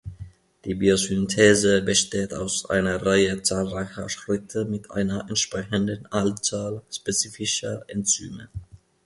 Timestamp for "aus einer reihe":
2.33-3.43